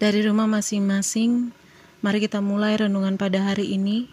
[0.00, 1.52] Dari rumah masing-masing,
[2.00, 4.08] mari kita mulai renungan pada hari ini.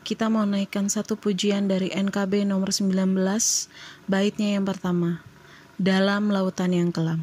[0.00, 3.12] Kita mau naikkan satu pujian dari NKB nomor 19,
[4.08, 5.20] baitnya yang pertama,
[5.76, 7.20] Dalam Lautan yang Kelam.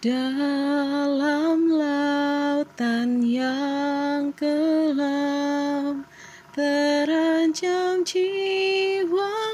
[0.00, 6.08] Dalam lautan yang kelam
[6.56, 9.47] terancam jiwaku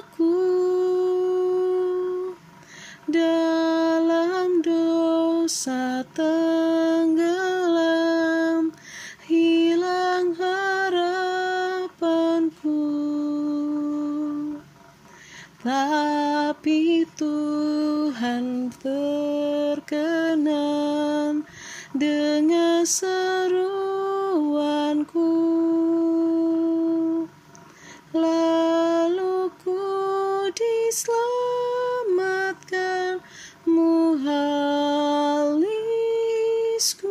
[5.55, 7.23] dosa tenggelam
[9.31, 11.31] hilang harapanku.
[15.63, 19.87] Tapi Tuhan terkenan
[21.95, 23.84] dengan seruanku
[36.85, 37.09] muhalisku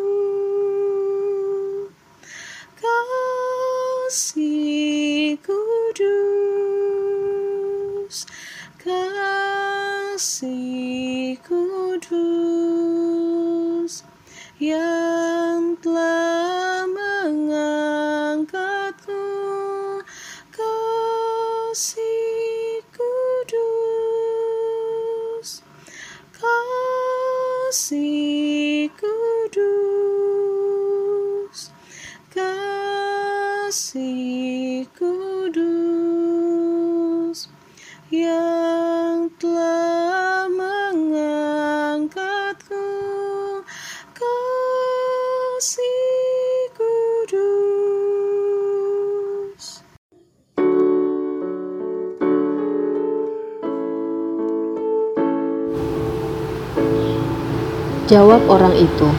[4.05, 6.13] kasih kudus
[8.77, 10.21] kasih
[11.41, 12.13] kudus
[14.61, 16.12] yang telah
[33.73, 35.49] kasih kudus
[38.13, 42.05] yang telah mengangkatku.
[44.13, 45.89] Kasih
[46.77, 47.33] kudus.
[58.05, 59.09] Jawab orang itu,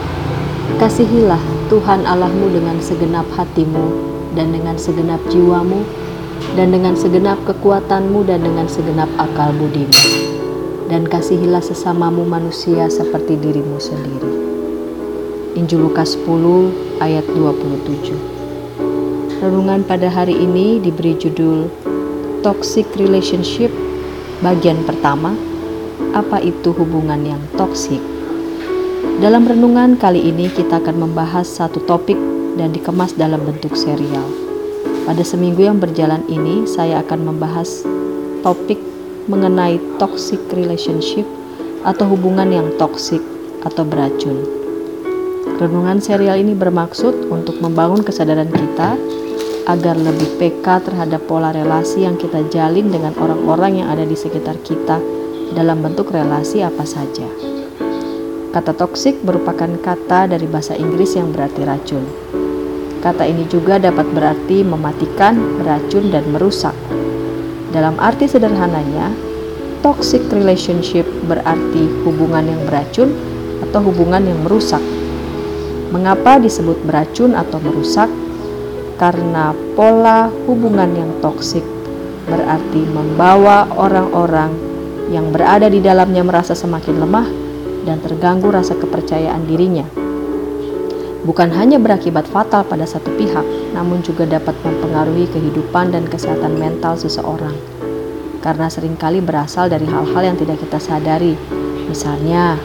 [0.78, 5.82] Kasihilah Tuhan Allahmu dengan segenap hatimu dan dengan segenap jiwamu
[6.58, 10.02] dan dengan segenap kekuatanmu dan dengan segenap akal budimu.
[10.90, 14.32] Dan kasihilah sesamamu manusia seperti dirimu sendiri.
[15.54, 18.10] Injil Lukas 10 ayat 27
[19.38, 21.70] Renungan pada hari ini diberi judul
[22.42, 23.70] Toxic Relationship
[24.42, 25.30] bagian pertama
[26.10, 28.02] Apa itu hubungan yang toksik?
[29.22, 32.18] Dalam renungan kali ini kita akan membahas satu topik
[32.54, 34.26] dan dikemas dalam bentuk serial.
[35.04, 37.84] Pada seminggu yang berjalan ini saya akan membahas
[38.40, 38.80] topik
[39.28, 41.24] mengenai toxic relationship
[41.84, 43.20] atau hubungan yang toksik
[43.64, 44.40] atau beracun.
[45.60, 48.96] Renungan serial ini bermaksud untuk membangun kesadaran kita
[49.64, 54.60] agar lebih peka terhadap pola relasi yang kita jalin dengan orang-orang yang ada di sekitar
[54.60, 55.00] kita
[55.56, 57.28] dalam bentuk relasi apa saja.
[58.52, 62.04] Kata toksik merupakan kata dari bahasa Inggris yang berarti racun.
[63.04, 66.72] Kata ini juga dapat berarti mematikan, beracun, dan merusak.
[67.68, 69.12] Dalam arti sederhananya,
[69.84, 73.12] toxic relationship berarti hubungan yang beracun
[73.60, 74.80] atau hubungan yang merusak.
[75.92, 78.08] Mengapa disebut beracun atau merusak?
[78.96, 81.66] Karena pola hubungan yang toksik
[82.24, 84.48] berarti membawa orang-orang
[85.12, 87.28] yang berada di dalamnya merasa semakin lemah
[87.84, 90.03] dan terganggu rasa kepercayaan dirinya.
[91.24, 97.00] Bukan hanya berakibat fatal pada satu pihak, namun juga dapat mempengaruhi kehidupan dan kesehatan mental
[97.00, 97.56] seseorang.
[98.44, 101.32] Karena sering kali berasal dari hal-hal yang tidak kita sadari.
[101.88, 102.60] Misalnya,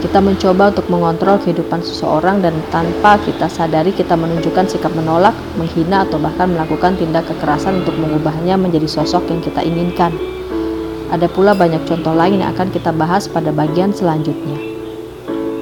[0.00, 6.08] kita mencoba untuk mengontrol kehidupan seseorang dan tanpa kita sadari kita menunjukkan sikap menolak, menghina
[6.08, 10.16] atau bahkan melakukan tindak kekerasan untuk mengubahnya menjadi sosok yang kita inginkan.
[11.12, 14.69] Ada pula banyak contoh lain yang akan kita bahas pada bagian selanjutnya.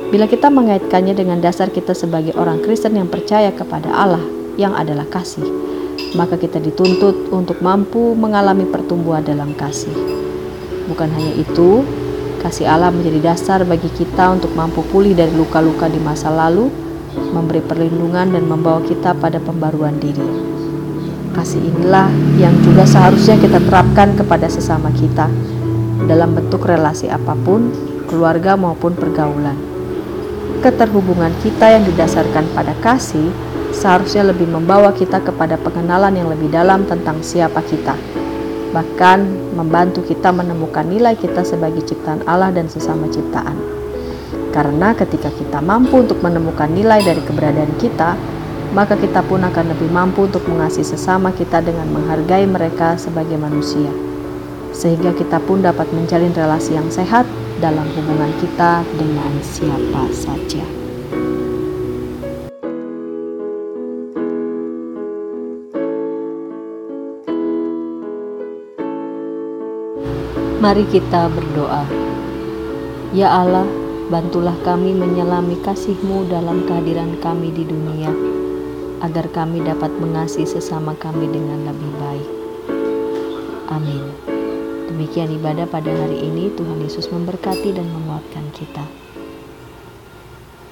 [0.08, 4.24] Bila kita mengaitkannya dengan dasar kita sebagai orang Kristen yang percaya kepada Allah
[4.56, 5.44] yang adalah kasih,
[6.16, 9.92] maka kita dituntut untuk mampu mengalami pertumbuhan dalam kasih.
[10.88, 11.84] Bukan hanya itu,
[12.40, 16.72] kasih Allah menjadi dasar bagi kita untuk mampu pulih dari luka-luka di masa lalu,
[17.12, 20.24] memberi perlindungan dan membawa kita pada pembaruan diri.
[21.36, 22.08] Kasih inilah
[22.40, 25.28] yang juga seharusnya kita terapkan kepada sesama kita
[26.08, 27.68] dalam bentuk relasi apa pun,
[28.08, 29.77] keluarga maupun pergaulan.
[30.58, 33.30] Keterhubungan kita yang didasarkan pada kasih
[33.70, 37.94] seharusnya lebih membawa kita kepada pengenalan yang lebih dalam tentang siapa kita,
[38.74, 39.22] bahkan
[39.54, 43.54] membantu kita menemukan nilai kita sebagai ciptaan Allah dan sesama ciptaan.
[44.50, 48.18] Karena ketika kita mampu untuk menemukan nilai dari keberadaan kita,
[48.72, 53.88] maka kita pun akan lebih mampu untuk mengasihi sesama kita dengan menghargai mereka sebagai manusia.
[54.74, 57.24] Sehingga kita pun dapat menjalin relasi yang sehat
[57.58, 60.62] dalam hubungan kita dengan siapa saja.
[70.58, 71.86] Mari kita berdoa.
[73.14, 73.62] Ya Allah,
[74.10, 78.10] bantulah kami menyelami kasih-Mu dalam kehadiran kami di dunia,
[79.02, 82.28] agar kami dapat mengasihi sesama kami dengan lebih baik.
[83.70, 84.37] Amin.
[84.88, 89.07] Demikian ibadah pada hari ini, Tuhan Yesus memberkati dan menguatkan kita.